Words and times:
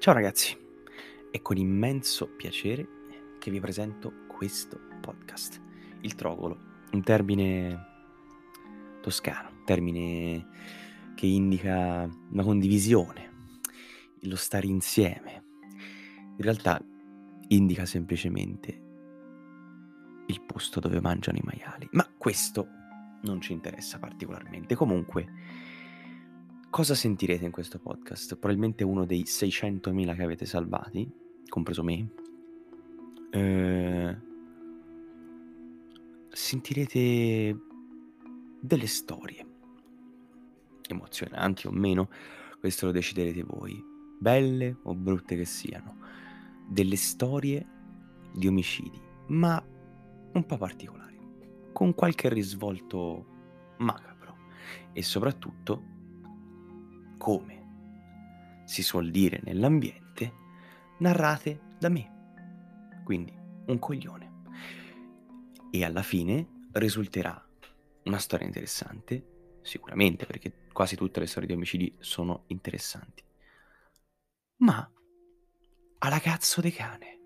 Ciao 0.00 0.14
ragazzi, 0.14 0.56
è 1.28 1.42
con 1.42 1.56
immenso 1.56 2.28
piacere 2.28 2.86
che 3.40 3.50
vi 3.50 3.58
presento 3.58 4.26
questo 4.28 4.78
podcast. 5.00 5.60
Il 6.02 6.14
trogolo, 6.14 6.56
un 6.92 7.02
termine 7.02 7.86
toscano, 9.02 9.48
un 9.50 9.64
termine 9.64 10.46
che 11.16 11.26
indica 11.26 12.08
una 12.30 12.42
condivisione, 12.44 13.32
lo 14.20 14.36
stare 14.36 14.68
insieme. 14.68 15.44
In 16.36 16.44
realtà 16.44 16.80
indica 17.48 17.84
semplicemente 17.84 18.68
il 20.28 20.40
posto 20.46 20.78
dove 20.78 21.00
mangiano 21.00 21.38
i 21.38 21.42
maiali, 21.44 21.88
ma 21.90 22.08
questo 22.16 22.68
non 23.22 23.40
ci 23.40 23.52
interessa 23.52 23.98
particolarmente. 23.98 24.76
Comunque, 24.76 25.26
cosa 26.70 26.94
sentirete 26.94 27.44
in 27.44 27.50
questo 27.50 27.78
podcast? 27.78 28.36
Probabilmente 28.36 28.84
uno 28.84 29.04
dei 29.04 29.22
600.000 29.22 30.14
che 30.14 30.22
avete 30.22 30.46
salvati, 30.46 31.10
compreso 31.48 31.82
me. 31.82 32.08
Eh, 33.30 34.16
sentirete 36.28 37.58
delle 38.60 38.86
storie, 38.86 39.46
emozionanti 40.88 41.66
o 41.66 41.70
meno, 41.70 42.08
questo 42.60 42.86
lo 42.86 42.92
deciderete 42.92 43.42
voi, 43.44 43.82
belle 44.18 44.78
o 44.82 44.94
brutte 44.94 45.36
che 45.36 45.44
siano, 45.44 45.96
delle 46.66 46.96
storie 46.96 47.66
di 48.34 48.46
omicidi, 48.46 49.00
ma 49.28 49.62
un 50.32 50.44
po' 50.46 50.56
particolari, 50.56 51.18
con 51.72 51.94
qualche 51.94 52.28
risvolto 52.28 53.26
macabro 53.78 54.36
e 54.92 55.02
soprattutto, 55.02 55.96
come 57.18 58.62
si 58.64 58.82
suol 58.82 59.10
dire 59.10 59.40
nell'ambiente, 59.44 60.32
narrate 60.98 61.74
da 61.78 61.88
me, 61.88 63.02
quindi 63.04 63.36
un 63.66 63.78
coglione. 63.78 64.26
E 65.70 65.84
alla 65.84 66.02
fine 66.02 66.66
risulterà 66.72 67.46
una 68.04 68.18
storia 68.18 68.46
interessante, 68.46 69.58
sicuramente, 69.60 70.24
perché 70.24 70.66
quasi 70.72 70.96
tutte 70.96 71.20
le 71.20 71.26
storie 71.26 71.48
di 71.48 71.54
omicidi 71.54 71.94
sono 71.98 72.44
interessanti, 72.46 73.22
ma 74.58 74.90
alla 75.98 76.20
cazzo 76.20 76.60
de 76.60 76.72
cane. 76.72 77.17